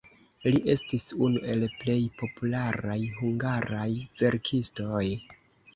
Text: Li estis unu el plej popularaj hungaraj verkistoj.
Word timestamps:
Li 0.53 0.61
estis 0.73 1.03
unu 1.25 1.43
el 1.55 1.67
plej 1.83 1.99
popularaj 2.23 2.99
hungaraj 3.21 3.89
verkistoj. 4.25 5.07